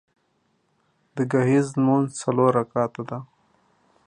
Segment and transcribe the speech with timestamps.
[1.15, 3.19] د ګهیځ لمونځ څلور رکعته ده